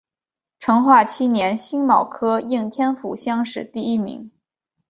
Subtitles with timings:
[0.57, 4.31] 成化七年辛卯科应天府乡试第一名。